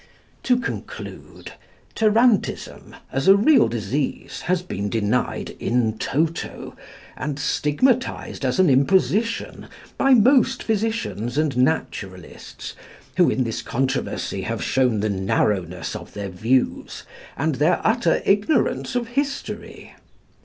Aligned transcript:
To 0.41 0.57
conclude. 0.57 1.51
Tarantism, 1.93 2.95
as 3.11 3.27
a 3.27 3.35
real 3.37 3.67
disease, 3.67 4.41
has 4.49 4.63
been 4.63 4.89
denied 4.89 5.51
in 5.59 5.99
toto, 5.99 6.75
and 7.15 7.37
stigmatised 7.37 8.43
as 8.43 8.57
an 8.59 8.67
imposition 8.67 9.67
by 9.99 10.15
most 10.15 10.63
physicians 10.63 11.37
and 11.37 11.55
naturalists, 11.55 12.73
who 13.17 13.29
in 13.29 13.43
this 13.43 13.61
controversy 13.61 14.41
have 14.41 14.63
shown 14.63 15.01
the 15.01 15.09
narrowness 15.11 15.95
of 15.95 16.13
their 16.15 16.29
views 16.29 17.03
and 17.37 17.55
their 17.61 17.79
utter 17.85 18.23
ignorance 18.25 18.95
of 18.95 19.09
history. 19.09 19.93